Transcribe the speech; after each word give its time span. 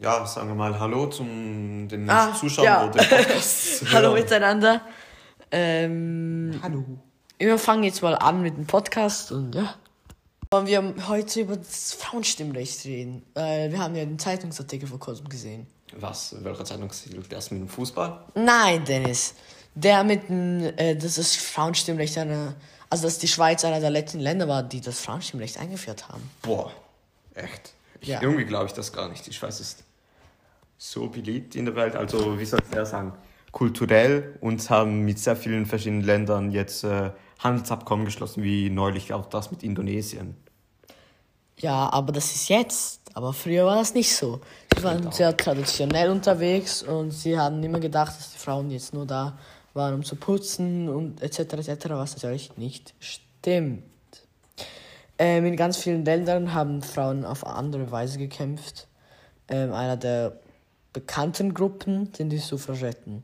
ja, 0.00 0.24
sagen 0.26 0.48
wir 0.48 0.54
mal 0.54 0.78
Hallo 0.78 1.06
zum 1.06 1.88
den 1.88 2.08
Ah, 2.08 2.34
Zuschauern 2.34 2.64
ja. 2.66 2.84
oder 2.88 3.02
den 3.04 3.08
Podcast. 3.18 3.82
Hallo 3.92 4.12
miteinander. 4.14 4.80
Ähm, 5.50 6.58
Hallo. 6.62 6.84
wir 7.38 7.58
fangen 7.58 7.84
jetzt 7.84 8.02
mal 8.02 8.14
an 8.14 8.42
mit 8.42 8.56
dem 8.56 8.66
Podcast 8.66 9.32
und 9.32 9.54
ja. 9.54 9.74
Wollen 10.50 10.66
wir 10.66 11.08
heute 11.08 11.40
über 11.42 11.56
das 11.58 11.92
Frauenstimmrecht 11.92 12.84
reden? 12.86 13.22
Äh, 13.34 13.70
wir 13.70 13.78
haben 13.78 13.94
ja 13.94 14.04
den 14.04 14.18
Zeitungsartikel 14.18 14.88
vor 14.88 14.98
kurzem 14.98 15.28
gesehen. 15.28 15.66
Was? 15.98 16.34
Welcher 16.42 16.64
Zeitungstitel? 16.64 17.22
Das 17.28 17.50
mit 17.50 17.60
dem 17.60 17.68
Fußball? 17.68 18.24
Nein, 18.34 18.82
Dennis. 18.84 19.34
Der 19.74 20.04
mit 20.04 20.28
dem, 20.30 20.60
äh, 20.78 20.96
das 20.96 21.18
ist 21.18 21.36
Frauenstimmrecht 21.36 22.16
eine, 22.16 22.54
also 22.88 23.04
dass 23.04 23.18
die 23.18 23.28
Schweiz 23.28 23.64
einer 23.64 23.80
der 23.80 23.90
letzten 23.90 24.20
Länder 24.20 24.48
war, 24.48 24.62
die 24.62 24.80
das 24.80 25.00
Frauenstimmrecht 25.00 25.58
eingeführt 25.58 26.08
haben. 26.08 26.30
Boah, 26.42 26.72
echt? 27.34 27.72
Ich, 28.00 28.08
Ja. 28.08 28.22
Irgendwie 28.22 28.44
glaube 28.44 28.66
ich 28.66 28.72
das 28.72 28.92
gar 28.92 29.08
nicht. 29.10 29.26
Die 29.26 29.32
Schweiz 29.34 29.60
ist 29.60 29.84
so 30.78 31.08
beliebt 31.08 31.56
in 31.56 31.66
der 31.66 31.76
Welt. 31.76 31.96
Also, 31.96 32.38
wie 32.38 32.44
soll 32.44 32.60
ich 32.64 32.74
das 32.74 32.90
sagen? 32.90 33.12
Kulturell 33.50 34.38
und 34.40 34.70
haben 34.70 35.04
mit 35.04 35.18
sehr 35.18 35.36
vielen 35.36 35.66
verschiedenen 35.66 36.02
Ländern 36.02 36.52
jetzt 36.52 36.84
äh, 36.84 37.10
Handelsabkommen 37.40 38.04
geschlossen, 38.04 38.42
wie 38.42 38.70
neulich 38.70 39.12
auch 39.12 39.26
das 39.26 39.50
mit 39.50 39.62
Indonesien. 39.62 40.36
Ja, 41.58 41.90
aber 41.92 42.12
das 42.12 42.34
ist 42.34 42.48
jetzt. 42.48 43.00
Aber 43.14 43.32
früher 43.32 43.66
war 43.66 43.76
das 43.76 43.94
nicht 43.94 44.14
so. 44.14 44.40
Sie 44.76 44.84
waren 44.84 45.10
sehr 45.10 45.36
traditionell 45.36 46.10
unterwegs 46.10 46.84
und 46.84 47.10
sie 47.10 47.36
haben 47.36 47.62
immer 47.64 47.80
gedacht, 47.80 48.16
dass 48.16 48.32
die 48.32 48.38
Frauen 48.38 48.70
jetzt 48.70 48.94
nur 48.94 49.06
da 49.06 49.36
waren, 49.74 49.94
um 49.94 50.04
zu 50.04 50.14
putzen 50.14 50.88
und 50.88 51.20
etc. 51.20 51.54
etc., 51.54 51.86
was 51.90 52.14
natürlich 52.14 52.56
nicht 52.56 52.94
stimmt. 53.00 53.82
Ähm, 55.18 55.46
in 55.46 55.56
ganz 55.56 55.78
vielen 55.78 56.04
Ländern 56.04 56.54
haben 56.54 56.80
Frauen 56.80 57.24
auf 57.24 57.44
andere 57.44 57.90
Weise 57.90 58.18
gekämpft. 58.18 58.86
Ähm, 59.48 59.72
einer 59.72 59.96
der 59.96 60.38
bekannten 60.92 61.54
Gruppen 61.54 62.12
sind 62.14 62.30
die 62.30 62.38
Suffragetten. 62.38 63.22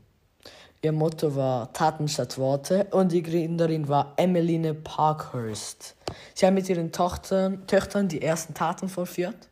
Ihr 0.83 0.93
Motto 0.93 1.34
war 1.34 1.73
Taten 1.73 2.09
statt 2.09 2.37
Worte 2.37 2.87
und 2.91 3.11
die 3.11 3.23
Gründerin 3.23 3.89
war 3.89 4.12
Emmeline 4.17 4.75
Parkhurst. 4.75 5.97
Sie 6.34 6.45
haben 6.45 6.55
mit 6.55 6.69
ihren 6.69 6.93
Tochtern, 6.93 7.67
Töchtern 7.67 8.09
die 8.09 8.21
ersten 8.21 8.53
Taten 8.53 8.91
vollführt. 8.91 9.48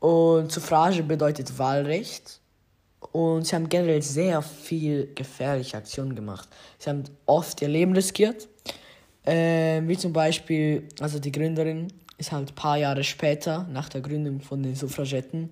Und 0.00 0.50
Suffrage 0.50 1.04
bedeutet 1.04 1.56
Wahlrecht. 1.58 2.40
Und 3.12 3.46
sie 3.46 3.54
haben 3.54 3.68
generell 3.68 4.02
sehr 4.02 4.42
viel 4.42 5.12
gefährliche 5.14 5.76
Aktionen 5.76 6.16
gemacht. 6.16 6.48
Sie 6.78 6.90
haben 6.90 7.04
oft 7.26 7.62
ihr 7.62 7.68
Leben 7.68 7.94
riskiert. 7.94 8.48
Ähm, 9.24 9.86
wie 9.88 9.96
zum 9.96 10.12
Beispiel, 10.12 10.88
also 11.00 11.20
die 11.20 11.30
Gründerin 11.30 11.92
ist 12.16 12.32
halt 12.32 12.50
ein 12.50 12.54
paar 12.54 12.76
Jahre 12.76 13.04
später, 13.04 13.68
nach 13.70 13.88
der 13.88 14.00
Gründung 14.00 14.40
von 14.40 14.62
den 14.62 14.74
Suffragetten, 14.74 15.50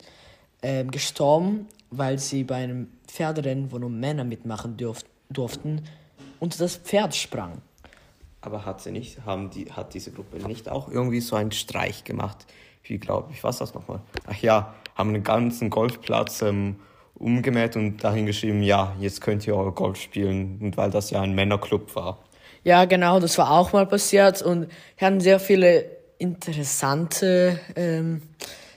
ähm, 0.66 0.90
gestorben, 0.90 1.68
weil 1.92 2.18
sie 2.18 2.42
bei 2.42 2.56
einem 2.56 2.88
Pferderennen, 3.06 3.70
wo 3.70 3.78
nur 3.78 3.88
Männer 3.88 4.24
mitmachen 4.24 4.76
dürf 4.76 5.04
durften, 5.30 5.84
unter 6.40 6.58
das 6.58 6.76
Pferd 6.76 7.14
sprang. 7.14 7.62
Aber 8.40 8.64
hat 8.64 8.80
sie 8.80 8.90
nicht, 8.90 9.24
haben 9.24 9.50
die, 9.50 9.70
hat 9.70 9.94
diese 9.94 10.10
Gruppe 10.10 10.44
nicht 10.44 10.68
auch 10.68 10.88
irgendwie 10.88 11.20
so 11.20 11.36
einen 11.36 11.52
Streich 11.52 12.02
gemacht? 12.02 12.46
Wie 12.82 12.98
glaube 12.98 13.32
ich, 13.32 13.44
was 13.44 13.58
das 13.58 13.74
nochmal? 13.74 14.00
Ach 14.26 14.42
ja, 14.42 14.74
haben 14.96 15.10
einen 15.10 15.22
ganzen 15.22 15.70
Golfplatz 15.70 16.42
ähm, 16.42 16.80
umgemäht 17.14 17.76
und 17.76 18.02
dahin 18.02 18.26
geschrieben, 18.26 18.64
ja, 18.64 18.92
jetzt 18.98 19.20
könnt 19.20 19.46
ihr 19.46 19.54
euer 19.56 19.72
Golf 19.72 20.00
spielen, 20.00 20.58
und 20.60 20.76
weil 20.76 20.90
das 20.90 21.10
ja 21.10 21.20
ein 21.20 21.32
Männerclub 21.32 21.94
war. 21.94 22.18
Ja, 22.64 22.86
genau, 22.86 23.20
das 23.20 23.38
war 23.38 23.52
auch 23.52 23.72
mal 23.72 23.86
passiert 23.86 24.42
und 24.42 24.66
wir 24.98 25.06
hatten 25.06 25.20
sehr 25.20 25.38
viele 25.38 25.84
interessante 26.18 27.60
ähm, 27.76 28.22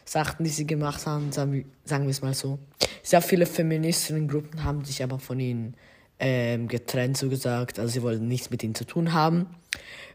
Sachen, 0.10 0.44
die 0.44 0.50
sie 0.50 0.66
gemacht 0.66 1.06
haben, 1.06 1.32
sagen 1.32 1.54
wir, 1.54 2.10
es 2.10 2.22
mal 2.24 2.34
so. 2.34 2.58
Sehr 3.04 3.22
viele 3.22 3.46
Feministinnengruppen 3.46 4.64
haben 4.64 4.84
sich 4.84 5.04
aber 5.04 5.20
von 5.20 5.40
ihnen 5.40 5.76
ähm, 6.18 6.68
getrennt, 6.68 7.16
so 7.16 7.30
gesagt. 7.30 7.78
Also 7.78 7.94
sie 7.94 8.02
wollten 8.02 8.28
nichts 8.28 8.50
mit 8.50 8.64
ihnen 8.64 8.74
zu 8.74 8.86
tun 8.86 9.14
haben, 9.14 9.46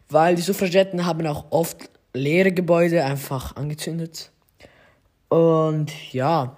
weil 0.08 0.34
die 0.34 0.42
Suffragetten 0.42 1.06
haben 1.06 1.24
auch 1.28 1.46
oft 1.50 1.90
leere 2.12 2.50
Gebäude 2.50 3.04
einfach 3.04 3.54
angezündet. 3.54 4.32
Und 5.28 5.92
ja, 6.12 6.56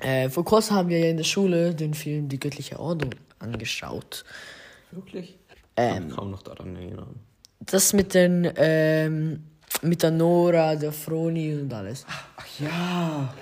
äh, 0.00 0.28
vor 0.28 0.44
kurzem 0.44 0.76
haben 0.76 0.88
wir 0.90 0.98
ja 0.98 1.08
in 1.08 1.16
der 1.16 1.24
Schule 1.24 1.74
den 1.74 1.94
Film 1.94 2.28
Die 2.28 2.38
göttliche 2.38 2.78
Ordnung 2.78 3.14
angeschaut. 3.38 4.26
Wirklich? 4.90 5.38
Ähm. 5.76 5.88
Ich 5.88 6.00
kann 6.00 6.10
kaum 6.10 6.30
noch 6.30 6.42
daran 6.42 6.76
erinnern. 6.76 7.18
Das 7.60 7.94
mit 7.94 8.12
den, 8.12 8.50
ähm, 8.56 9.44
mit 9.82 10.02
der 10.02 10.10
Nora, 10.10 10.74
der 10.76 10.92
Froni 10.92 11.54
und 11.54 11.72
alles. 11.72 12.06
Ach 12.08 12.46
ja. 12.60 13.34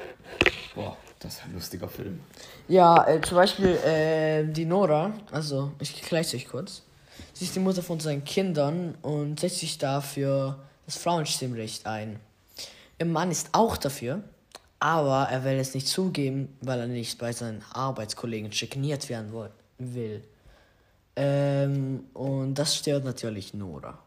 Boah, 0.74 0.96
das 1.18 1.34
ist 1.34 1.44
ein 1.44 1.54
lustiger 1.54 1.88
Film. 1.88 2.20
Ja, 2.68 3.06
äh, 3.06 3.20
zum 3.20 3.36
Beispiel 3.36 3.76
äh, 3.84 4.44
die 4.44 4.64
Nora, 4.64 5.12
also 5.30 5.72
ich 5.78 6.02
es 6.10 6.34
euch 6.34 6.48
kurz. 6.48 6.82
Sie 7.32 7.44
ist 7.44 7.54
die 7.54 7.60
Mutter 7.60 7.82
von 7.82 8.00
seinen 8.00 8.24
Kindern 8.24 8.94
und 9.02 9.40
setzt 9.40 9.58
sich 9.60 9.78
dafür 9.78 10.58
das 10.86 10.96
Frauenstimmrecht 10.96 11.86
ein. 11.86 12.18
Ihr 12.98 13.06
Mann 13.06 13.30
ist 13.30 13.50
auch 13.52 13.76
dafür, 13.76 14.22
aber 14.78 15.28
er 15.30 15.44
will 15.44 15.58
es 15.58 15.74
nicht 15.74 15.88
zugeben, 15.88 16.56
weil 16.60 16.80
er 16.80 16.86
nicht 16.86 17.18
bei 17.18 17.32
seinen 17.32 17.62
Arbeitskollegen 17.72 18.52
schikaniert 18.52 19.08
werden 19.08 19.32
will. 19.78 20.22
Ähm, 21.16 22.04
und 22.14 22.54
das 22.54 22.76
stört 22.76 23.04
natürlich 23.04 23.52
Nora. 23.52 23.98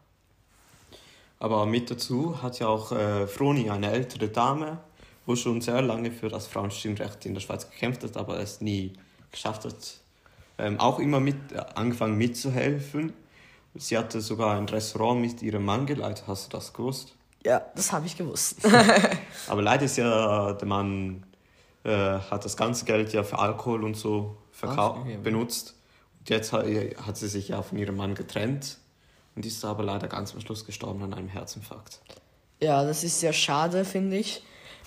Aber 1.44 1.66
mit 1.66 1.90
dazu 1.90 2.40
hat 2.42 2.58
ja 2.58 2.68
auch 2.68 2.90
äh, 2.90 3.26
Froni, 3.26 3.68
eine 3.68 3.90
ältere 3.90 4.28
Dame, 4.28 4.78
wo 5.26 5.36
schon 5.36 5.60
sehr 5.60 5.82
lange 5.82 6.10
für 6.10 6.30
das 6.30 6.46
Frauenstimmrecht 6.46 7.26
in 7.26 7.34
der 7.34 7.42
Schweiz 7.42 7.68
gekämpft 7.68 8.02
hat, 8.02 8.16
aber 8.16 8.40
es 8.40 8.62
nie 8.62 8.94
geschafft 9.30 9.66
hat, 9.66 9.98
ähm, 10.56 10.80
auch 10.80 10.98
immer 10.98 11.20
mit, 11.20 11.52
äh, 11.52 11.58
angefangen 11.74 12.16
mitzuhelfen. 12.16 13.12
Sie 13.74 13.98
hatte 13.98 14.22
sogar 14.22 14.56
ein 14.56 14.66
Restaurant 14.70 15.20
mit 15.20 15.42
ihrem 15.42 15.66
Mann 15.66 15.84
geleitet, 15.84 16.24
hast 16.26 16.50
du 16.50 16.56
das 16.56 16.72
gewusst? 16.72 17.14
Ja, 17.44 17.60
das 17.76 17.92
habe 17.92 18.06
ich 18.06 18.16
gewusst. 18.16 18.66
Aber 19.48 19.60
leider 19.60 19.84
ist 19.84 19.98
ja 19.98 20.54
der 20.54 20.66
Mann, 20.66 21.26
äh, 21.82 22.20
hat 22.20 22.46
das 22.46 22.56
ganze 22.56 22.86
Geld 22.86 23.12
ja 23.12 23.22
für 23.22 23.38
Alkohol 23.38 23.84
und 23.84 23.98
so 23.98 24.38
verkauft, 24.50 25.02
benutzt. 25.22 25.74
Und 26.20 26.30
jetzt 26.30 26.54
hat, 26.54 26.64
hat 26.64 27.18
sie 27.18 27.28
sich 27.28 27.48
ja 27.48 27.60
von 27.60 27.76
ihrem 27.76 27.98
Mann 27.98 28.14
getrennt 28.14 28.78
und 29.36 29.44
ist 29.46 29.64
aber 29.64 29.82
leider 29.82 30.08
ganz 30.08 30.34
am 30.34 30.40
Schluss 30.40 30.64
gestorben 30.64 31.02
an 31.02 31.14
einem 31.14 31.28
Herzinfarkt. 31.28 32.00
Ja, 32.60 32.84
das 32.84 33.04
ist 33.04 33.20
sehr 33.20 33.32
schade, 33.32 33.84
finde 33.84 34.16
ich. 34.16 34.42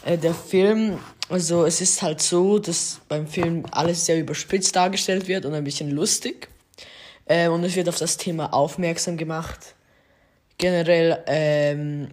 Äh, 0.06 0.18
der 0.18 0.34
Film, 0.34 1.00
also 1.30 1.66
es 1.66 1.82
ist 1.82 2.02
halt 2.02 2.22
so, 2.22 2.60
dass 2.60 3.02
beim 3.10 3.28
Film 3.28 3.66
alles 3.72 4.06
sehr 4.06 4.20
überspitzt 4.20 4.76
dargestellt 4.76 5.28
wird 5.28 5.46
und 5.46 5.54
ein 5.54 5.64
bisschen 5.64 5.92
lustig. 5.92 6.50
Ähm, 7.28 7.54
und 7.54 7.64
es 7.64 7.76
wird 7.76 7.90
auf 7.90 7.98
das 7.98 8.18
Thema 8.18 8.54
aufmerksam 8.54 9.18
gemacht. 9.18 9.76
Generell, 10.58 11.24
ähm, 11.28 12.10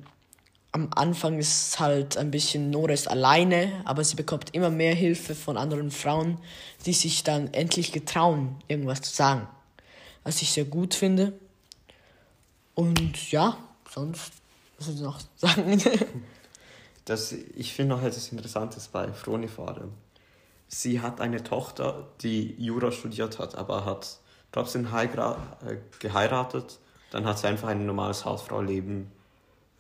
am 0.73 0.91
Anfang 0.95 1.39
ist 1.39 1.79
halt 1.79 2.17
ein 2.17 2.33
bisschen 2.33 2.71
Nora 2.71 2.93
ist 2.93 3.09
alleine, 3.09 3.71
aber 3.85 4.03
sie 4.03 4.17
bekommt 4.17 4.55
immer 4.55 4.71
mehr 4.71 4.95
Hilfe 4.95 5.37
von 5.37 5.57
anderen 5.57 5.93
Frauen, 5.93 6.39
die 6.85 6.93
sich 6.93 7.23
dann 7.23 7.55
endlich 7.55 7.93
getrauen, 7.93 8.57
irgendwas 8.67 9.03
zu 9.03 9.15
sagen. 9.15 9.47
Was 10.25 10.43
ich 10.43 10.51
sehr 10.51 10.65
gut 10.65 10.95
finde. 10.95 11.33
Und 12.75 13.31
ja, 13.31 13.57
sonst, 13.91 14.33
was 14.79 14.87
soll 14.87 14.95
ich 14.97 15.01
noch 15.03 15.21
sagen? 15.37 15.81
Das, 17.07 17.33
ich 17.33 17.75
finde 17.75 17.95
noch 17.97 18.03
etwas 18.03 18.33
Interessantes 18.33 18.89
bei 18.89 19.13
Froni 19.13 19.47
vor 19.47 19.69
allem. 19.69 19.91
Sie 20.69 21.03
hat 21.03 21.21
eine 21.21 21.43
Tochter, 21.45 22.09
die 22.23 22.55
Jura 22.59 22.93
studiert 22.93 23.39
hat, 23.39 23.57
aber 23.57 23.85
hat 23.85 24.17
trotzdem 24.53 24.87
äh, 24.95 25.77
geheiratet. 25.99 26.79
Dann 27.11 27.27
hat 27.27 27.39
sie 27.39 27.47
einfach 27.47 27.69
ein 27.69 27.85
normales 27.85 28.25
Hausfrau-Leben 28.25 29.13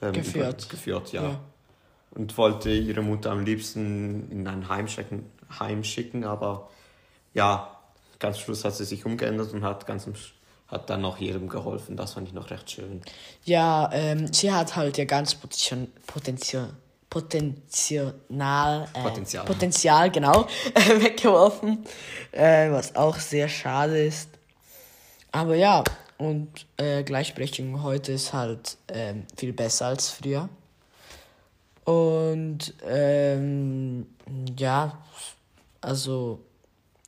ähm, 0.02 0.12
Geführt. 0.12 0.68
geführt 0.68 1.12
ja. 1.12 1.22
Ja. 1.22 1.40
Und 2.10 2.36
wollte 2.36 2.70
ihre 2.70 3.00
Mutter 3.00 3.30
am 3.30 3.42
liebsten 3.42 4.30
in 4.30 4.46
ein 4.46 4.68
Heim 4.68 4.86
schicken, 4.86 5.24
Heim 5.58 5.82
schicken 5.82 6.24
aber 6.24 6.68
ja, 7.32 7.74
ganz 8.18 8.36
am 8.36 8.42
Schluss 8.42 8.66
hat 8.66 8.74
sie 8.76 8.84
sich 8.84 9.06
umgeändert 9.06 9.52
und 9.54 9.64
hat, 9.64 9.86
ganz 9.86 10.06
am 10.06 10.12
Sch- 10.12 10.32
hat 10.74 10.90
dann 10.90 11.00
noch 11.00 11.18
jedem 11.18 11.48
geholfen. 11.48 11.96
Das 11.96 12.14
fand 12.14 12.28
ich 12.28 12.34
noch 12.34 12.50
recht 12.50 12.70
schön. 12.70 13.00
Ja, 13.44 13.88
ähm, 13.92 14.32
sie 14.32 14.52
hat 14.52 14.76
halt 14.76 14.98
ihr 14.98 15.06
ganz 15.06 15.34
Potenzial, 15.34 15.88
Potenzial, 16.06 16.70
Potenzial, 17.08 18.88
äh, 18.92 19.02
Potenzial. 19.02 19.44
Potenzial, 19.44 20.10
genau, 20.10 20.46
weggeworfen, 20.74 21.84
äh, 22.32 22.70
was 22.70 22.96
auch 22.96 23.16
sehr 23.16 23.48
schade 23.48 24.04
ist. 24.04 24.28
Aber 25.30 25.54
ja, 25.54 25.84
und 26.18 26.66
äh, 26.76 27.02
Gleichberechtigung 27.02 27.82
heute 27.82 28.12
ist 28.12 28.32
halt 28.32 28.76
ähm, 28.88 29.24
viel 29.36 29.52
besser 29.52 29.86
als 29.86 30.10
früher. 30.10 30.48
Und 31.84 32.74
ähm, 32.86 34.06
ja, 34.58 34.98
also 35.80 36.40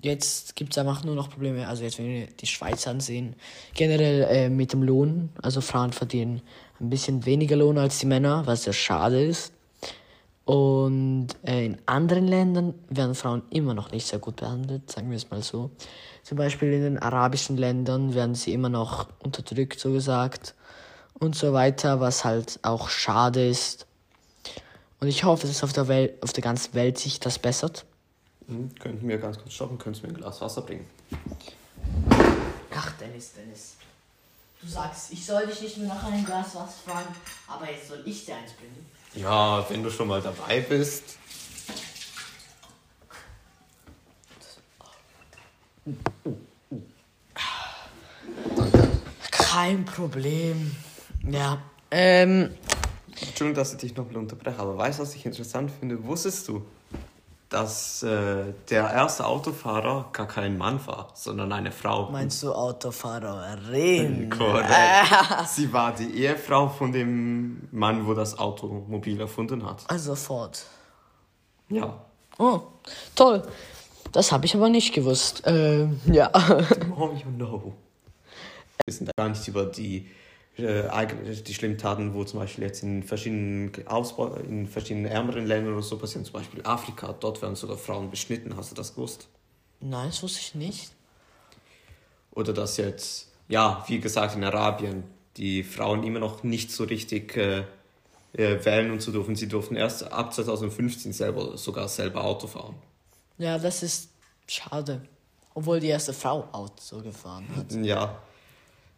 jetzt 0.02 0.56
gibt 0.56 0.72
es 0.72 0.78
einfach 0.78 1.04
nur 1.04 1.14
noch 1.14 1.30
Probleme. 1.30 1.66
Also 1.68 1.82
jetzt, 1.82 1.98
wenn 1.98 2.08
wir 2.08 2.26
die 2.26 2.46
Schweiz 2.46 2.86
ansehen, 2.86 3.34
generell 3.74 4.22
äh, 4.22 4.48
mit 4.48 4.72
dem 4.72 4.82
Lohn. 4.82 5.30
Also 5.42 5.60
Frauen 5.60 5.92
verdienen 5.92 6.42
ein 6.80 6.90
bisschen 6.90 7.24
weniger 7.24 7.56
Lohn 7.56 7.78
als 7.78 7.98
die 7.98 8.06
Männer, 8.06 8.46
was 8.46 8.64
sehr 8.64 8.72
schade 8.72 9.24
ist. 9.24 9.52
Und 10.44 11.28
äh, 11.44 11.66
in 11.66 11.78
anderen 11.86 12.28
Ländern 12.28 12.74
werden 12.88 13.16
Frauen 13.16 13.42
immer 13.50 13.74
noch 13.74 13.90
nicht 13.90 14.06
sehr 14.06 14.20
gut 14.20 14.36
behandelt, 14.36 14.90
sagen 14.90 15.10
wir 15.10 15.16
es 15.16 15.28
mal 15.28 15.42
so. 15.42 15.70
Zum 16.22 16.38
Beispiel 16.38 16.72
in 16.72 16.82
den 16.82 16.98
arabischen 16.98 17.56
Ländern 17.56 18.14
werden 18.14 18.36
sie 18.36 18.52
immer 18.52 18.68
noch 18.68 19.08
unterdrückt, 19.18 19.80
so 19.80 19.92
gesagt. 19.92 20.54
Und 21.18 21.34
so 21.34 21.52
weiter, 21.52 21.98
was 21.98 22.24
halt 22.24 22.60
auch 22.62 22.90
schade 22.90 23.48
ist. 23.48 23.86
Und 25.00 25.08
ich 25.08 25.24
hoffe, 25.24 25.46
dass 25.46 25.64
auf 25.64 25.72
der, 25.72 25.88
Welt, 25.88 26.22
auf 26.22 26.32
der 26.32 26.44
ganzen 26.44 26.74
Welt 26.74 26.98
sich 26.98 27.18
das 27.18 27.38
bessert. 27.38 27.84
Hm, 28.48 28.70
könnten 28.78 29.08
wir 29.08 29.18
ganz 29.18 29.38
kurz 29.38 29.54
stoppen, 29.54 29.78
könntest 29.78 30.04
du 30.04 30.08
mir 30.08 30.14
ein 30.14 30.20
Glas 30.20 30.40
Wasser 30.40 30.62
bringen? 30.62 30.86
Ach, 32.74 32.92
Dennis, 32.92 33.32
Dennis. 33.32 33.76
Du 34.60 34.68
sagst, 34.68 35.12
ich 35.12 35.24
soll 35.24 35.46
dich 35.46 35.60
nicht 35.60 35.78
mehr 35.78 35.88
nach 35.88 36.04
einem 36.04 36.24
Glas 36.24 36.54
Wasser 36.54 36.74
fragen, 36.86 37.14
aber 37.48 37.70
jetzt 37.70 37.88
soll 37.88 38.02
ich 38.04 38.24
dir 38.24 38.36
eins 38.36 38.52
bringen. 38.52 38.86
Ja, 39.14 39.68
wenn 39.68 39.82
du 39.82 39.90
schon 39.90 40.08
mal 40.08 40.22
dabei 40.22 40.60
bist. 40.60 41.16
Kein 49.30 49.84
Problem. 49.84 50.74
Ja. 51.28 51.62
Ähm. 51.90 52.54
Entschuldigung, 53.08 53.54
dass 53.54 53.72
ich 53.72 53.78
dich 53.78 53.96
nochmal 53.96 54.16
unterbreche, 54.18 54.58
aber 54.58 54.76
weißt 54.76 54.98
du, 54.98 55.02
was 55.02 55.14
ich 55.14 55.24
interessant 55.24 55.70
finde? 55.78 56.04
Wusstest 56.04 56.48
du, 56.48 56.66
dass 57.56 58.02
äh, 58.02 58.52
der 58.68 58.90
erste 58.90 59.24
Autofahrer 59.24 60.10
gar 60.12 60.28
kein 60.28 60.58
Mann 60.58 60.86
war, 60.86 61.08
sondern 61.14 61.50
eine 61.54 61.72
Frau? 61.72 62.10
Meinst 62.10 62.42
du 62.42 62.52
Autofahrerin? 62.52 64.28
Korrekt. 64.28 64.68
Sie 65.46 65.72
war 65.72 65.94
die 65.94 66.22
Ehefrau 66.22 66.68
von 66.68 66.92
dem 66.92 67.66
Mann, 67.72 68.06
wo 68.06 68.12
das 68.12 68.38
Automobil 68.38 69.18
erfunden 69.18 69.64
hat. 69.64 69.84
Also 69.88 70.14
Ford. 70.14 70.66
Ja. 71.70 72.04
Oh, 72.38 72.60
toll. 73.14 73.42
Das 74.12 74.32
habe 74.32 74.44
ich 74.44 74.54
aber 74.54 74.68
nicht 74.68 74.92
gewusst. 74.92 75.42
Ähm, 75.46 75.98
ja. 76.12 76.30
The 76.34 76.86
more 76.88 77.14
you 77.14 77.30
know. 77.36 77.72
Wir 78.84 78.92
sind 78.92 79.10
gar 79.16 79.30
nicht 79.30 79.48
über 79.48 79.64
die, 79.64 79.96
äh, 79.96 80.04
die 80.56 81.54
schlimmen 81.54 81.76
Taten, 81.76 82.14
wo 82.14 82.24
zum 82.24 82.40
Beispiel 82.40 82.64
jetzt 82.64 82.82
in 82.82 83.02
verschiedenen 83.02 83.72
Ausbau, 83.86 84.36
in 84.36 84.66
verschiedenen 84.66 85.06
ärmeren 85.06 85.46
Ländern 85.46 85.74
oder 85.74 85.82
so 85.82 85.98
passieren, 85.98 86.24
zum 86.24 86.32
Beispiel 86.32 86.62
Afrika, 86.64 87.14
dort 87.18 87.42
werden 87.42 87.56
sogar 87.56 87.76
Frauen 87.76 88.10
beschnitten. 88.10 88.56
Hast 88.56 88.70
du 88.70 88.74
das 88.74 88.94
gewusst? 88.94 89.28
Nein, 89.80 90.08
das 90.08 90.22
wusste 90.22 90.40
ich 90.40 90.54
nicht. 90.54 90.92
Oder 92.32 92.52
dass 92.52 92.78
jetzt, 92.78 93.28
ja, 93.48 93.84
wie 93.88 94.00
gesagt, 94.00 94.34
in 94.34 94.44
Arabien 94.44 95.04
die 95.36 95.62
Frauen 95.62 96.02
immer 96.04 96.20
noch 96.20 96.42
nicht 96.42 96.70
so 96.72 96.84
richtig 96.84 97.36
äh, 97.36 97.64
äh, 98.32 98.64
wählen 98.64 98.90
und 98.90 99.02
so 99.02 99.12
dürfen. 99.12 99.36
Sie 99.36 99.48
durften 99.48 99.76
erst 99.76 100.10
ab 100.10 100.32
2015 100.32 101.12
selber, 101.12 101.58
sogar 101.58 101.88
selber 101.88 102.24
Auto 102.24 102.46
fahren. 102.46 102.76
Ja, 103.38 103.58
das 103.58 103.82
ist 103.82 104.10
schade. 104.46 105.06
Obwohl 105.54 105.80
die 105.80 105.88
erste 105.88 106.12
Frau 106.12 106.48
Auto 106.52 107.02
gefahren 107.02 107.46
hat. 107.54 107.72
Ja, 107.72 108.18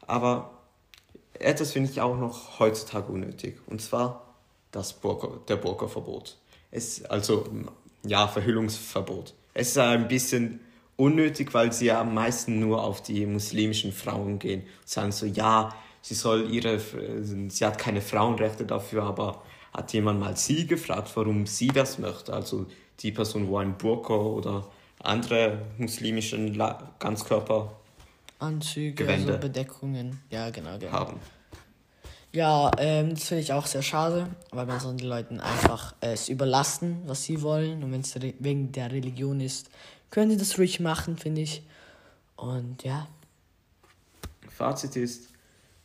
aber 0.06 0.57
etwas 1.40 1.72
finde 1.72 1.90
ich 1.90 2.00
auch 2.00 2.16
noch 2.16 2.58
heutzutage 2.58 3.12
unnötig. 3.12 3.60
Und 3.66 3.80
zwar 3.80 4.34
das 4.70 4.92
Burka, 4.92 5.28
der 5.48 5.56
Burka-Verbot. 5.56 6.36
Also, 7.08 7.46
ja, 8.04 8.28
Verhüllungsverbot. 8.28 9.34
Es 9.54 9.68
ist 9.68 9.78
ein 9.78 10.08
bisschen 10.08 10.60
unnötig, 10.96 11.54
weil 11.54 11.72
sie 11.72 11.86
ja 11.86 12.00
am 12.00 12.14
meisten 12.14 12.58
nur 12.60 12.82
auf 12.82 13.02
die 13.02 13.24
muslimischen 13.26 13.92
Frauen 13.92 14.38
gehen. 14.38 14.64
Sagen 14.84 15.12
so, 15.12 15.26
ja, 15.26 15.74
sie 16.02 16.14
soll 16.14 16.50
ihre, 16.50 16.78
sie 16.78 17.64
hat 17.64 17.78
keine 17.78 18.00
Frauenrechte 18.00 18.66
dafür, 18.66 19.04
aber 19.04 19.42
hat 19.72 19.92
jemand 19.92 20.20
mal 20.20 20.36
sie 20.36 20.66
gefragt, 20.66 21.10
warum 21.14 21.46
sie 21.46 21.68
das 21.68 21.98
möchte? 21.98 22.32
Also 22.32 22.66
die 23.00 23.12
Person, 23.12 23.48
wo 23.48 23.58
ein 23.58 23.78
Burka 23.78 24.14
oder 24.14 24.66
andere 25.00 25.62
muslimischen 25.78 26.54
La 26.54 26.92
Ganzkörper 26.98 27.77
Anzüge, 28.38 29.04
Gewände. 29.04 29.34
also 29.34 29.40
Bedeckungen. 29.40 30.20
Ja, 30.30 30.50
genau, 30.50 30.78
genau. 30.78 30.92
haben. 30.92 31.20
Ja, 32.32 32.70
ähm, 32.78 33.14
das 33.14 33.24
finde 33.24 33.42
ich 33.42 33.52
auch 33.52 33.66
sehr 33.66 33.82
schade, 33.82 34.28
weil 34.50 34.66
man 34.66 34.80
soll 34.80 34.96
den 34.96 35.08
Leuten 35.08 35.40
einfach 35.40 35.94
äh, 36.00 36.12
es 36.12 36.28
überlassen, 36.28 37.02
was 37.06 37.24
sie 37.24 37.42
wollen. 37.42 37.82
Und 37.82 37.92
wenn 37.92 38.02
es 38.02 38.14
wegen 38.20 38.70
der 38.72 38.92
Religion 38.92 39.40
ist, 39.40 39.70
können 40.10 40.30
sie 40.30 40.36
das 40.36 40.58
ruhig 40.58 40.78
machen, 40.78 41.16
finde 41.16 41.40
ich. 41.40 41.62
Und 42.36 42.84
ja, 42.84 43.08
Fazit 44.58 44.96
ist, 44.96 45.28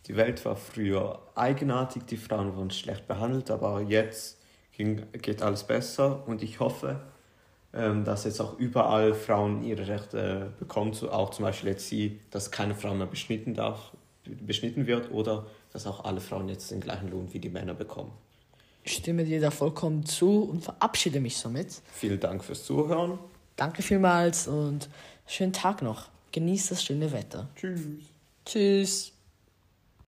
die 0.07 0.15
Welt 0.15 0.43
war 0.45 0.55
früher 0.55 1.21
eigenartig, 1.35 2.05
die 2.07 2.17
Frauen 2.17 2.55
wurden 2.55 2.71
schlecht 2.71 3.07
behandelt, 3.07 3.51
aber 3.51 3.81
jetzt 3.81 4.39
ging, 4.75 5.05
geht 5.13 5.43
alles 5.43 5.63
besser 5.63 6.27
und 6.27 6.41
ich 6.41 6.59
hoffe, 6.59 6.99
dass 7.73 8.23
jetzt 8.25 8.39
auch 8.39 8.59
überall 8.59 9.15
Frauen 9.15 9.63
ihre 9.63 9.87
Rechte 9.87 10.53
bekommen, 10.59 10.93
so 10.93 11.11
auch 11.11 11.31
zum 11.31 11.43
Beispiel 11.43 11.69
jetzt 11.69 11.87
sie, 11.87 12.19
dass 12.29 12.51
keine 12.51 12.75
Frau 12.75 12.93
mehr 12.93 13.07
beschnitten, 13.07 13.55
darf, 13.55 13.91
beschnitten 14.25 14.85
wird 14.85 15.11
oder 15.11 15.47
dass 15.71 15.87
auch 15.87 16.05
alle 16.05 16.21
Frauen 16.21 16.49
jetzt 16.49 16.69
den 16.69 16.81
gleichen 16.81 17.09
Lohn 17.09 17.33
wie 17.33 17.39
die 17.39 17.49
Männer 17.49 17.73
bekommen. 17.73 18.11
ich 18.83 18.93
stimme 18.93 19.25
dir 19.25 19.41
da 19.41 19.49
vollkommen 19.49 20.05
zu 20.05 20.43
und 20.43 20.63
verabschiede 20.63 21.19
mich 21.19 21.37
somit. 21.37 21.81
Vielen 21.93 22.19
Dank 22.19 22.43
fürs 22.43 22.63
Zuhören. 22.63 23.17
Danke 23.55 23.81
vielmals 23.81 24.47
und 24.47 24.89
schönen 25.25 25.53
Tag 25.53 25.81
noch. 25.81 26.09
Genießt 26.31 26.71
das 26.71 26.83
schöne 26.83 27.11
Wetter. 27.11 27.47
Tschüss. 27.55 27.81
Tschüss. 28.45 29.12